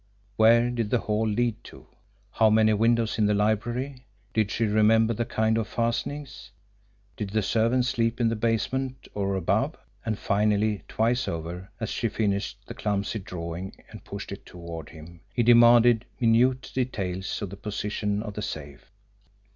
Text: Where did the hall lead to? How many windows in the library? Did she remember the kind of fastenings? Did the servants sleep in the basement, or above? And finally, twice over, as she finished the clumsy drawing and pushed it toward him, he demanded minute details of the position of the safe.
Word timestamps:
Where 0.35 0.71
did 0.71 0.89
the 0.89 0.97
hall 1.01 1.27
lead 1.27 1.63
to? 1.65 1.85
How 2.31 2.49
many 2.49 2.73
windows 2.73 3.19
in 3.19 3.27
the 3.27 3.35
library? 3.35 4.07
Did 4.33 4.49
she 4.49 4.65
remember 4.65 5.13
the 5.13 5.25
kind 5.25 5.59
of 5.59 5.67
fastenings? 5.67 6.49
Did 7.15 7.29
the 7.29 7.43
servants 7.43 7.89
sleep 7.89 8.19
in 8.19 8.27
the 8.27 8.35
basement, 8.35 9.07
or 9.13 9.35
above? 9.35 9.75
And 10.03 10.17
finally, 10.17 10.81
twice 10.87 11.27
over, 11.27 11.69
as 11.79 11.89
she 11.91 12.09
finished 12.09 12.65
the 12.65 12.73
clumsy 12.73 13.19
drawing 13.19 13.75
and 13.91 14.03
pushed 14.03 14.31
it 14.31 14.43
toward 14.43 14.89
him, 14.89 15.21
he 15.35 15.43
demanded 15.43 16.05
minute 16.19 16.71
details 16.73 17.39
of 17.43 17.51
the 17.51 17.55
position 17.57 18.23
of 18.23 18.33
the 18.33 18.41
safe. 18.41 18.89